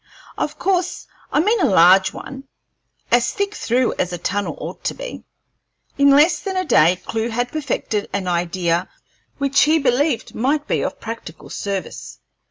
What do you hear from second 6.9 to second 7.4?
Clewe